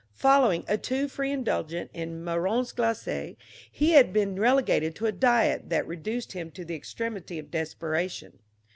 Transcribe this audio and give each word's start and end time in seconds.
Following 0.15 0.65
a 0.67 0.79
too 0.79 1.07
free 1.07 1.31
indulgence 1.31 1.91
in 1.93 2.23
marrons 2.25 2.73
glacés 2.73 3.35
he 3.71 3.91
had 3.91 4.11
been 4.11 4.39
relegated 4.39 4.95
to 4.95 5.05
a 5.05 5.11
diet 5.11 5.69
that 5.69 5.85
reduced 5.87 6.31
him 6.31 6.49
to 6.53 6.65
the 6.65 6.73
extremity 6.73 7.37
of 7.37 7.51
desperation. 7.51 8.39